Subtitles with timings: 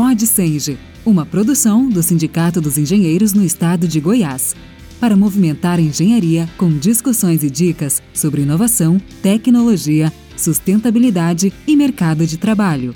[0.00, 4.54] Pode Senge, uma produção do Sindicato dos Engenheiros no Estado de Goiás,
[5.00, 12.36] para movimentar a engenharia com discussões e dicas sobre inovação, tecnologia, sustentabilidade e mercado de
[12.36, 12.94] trabalho.